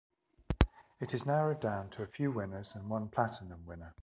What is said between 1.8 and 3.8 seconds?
to a few winners and one Platinum